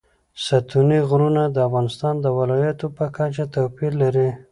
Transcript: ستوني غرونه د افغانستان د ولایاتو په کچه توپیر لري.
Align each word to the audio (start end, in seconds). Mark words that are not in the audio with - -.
ستوني 0.45 0.99
غرونه 1.09 1.43
د 1.49 1.57
افغانستان 1.67 2.13
د 2.19 2.25
ولایاتو 2.37 2.87
په 2.97 3.05
کچه 3.15 3.43
توپیر 3.53 3.91
لري. 4.03 4.29